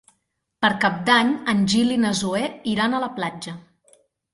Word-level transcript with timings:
Per 0.65 0.71
Cap 0.85 0.97
d'Any 1.11 1.29
en 1.55 1.63
Gil 1.75 1.95
i 1.99 2.01
na 2.07 2.17
Zoè 2.25 2.45
iran 2.77 2.97
a 3.03 3.07
la 3.09 3.15
platja. 3.23 3.61